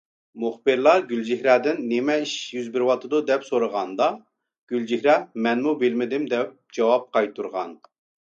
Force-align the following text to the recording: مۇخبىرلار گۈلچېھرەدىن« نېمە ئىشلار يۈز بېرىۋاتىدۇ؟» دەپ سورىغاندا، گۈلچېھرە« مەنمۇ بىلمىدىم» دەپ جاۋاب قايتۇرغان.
مۇخبىرلار 0.43 1.03
گۈلچېھرەدىن« 1.09 1.83
نېمە 1.91 2.15
ئىشلار 2.21 2.55
يۈز 2.61 2.71
بېرىۋاتىدۇ؟» 2.77 3.19
دەپ 3.27 3.45
سورىغاندا، 3.51 4.09
گۈلچېھرە« 4.73 5.19
مەنمۇ 5.49 5.75
بىلمىدىم» 5.85 6.27
دەپ 6.35 6.57
جاۋاب 6.81 7.07
قايتۇرغان. 7.19 7.79